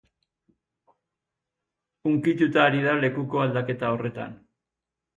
Hunkituta 2.13 2.65
ari 2.65 2.83
da 2.89 2.99
lekuko 3.05 3.47
aldaketa 3.47 3.95
horretan. 3.97 4.39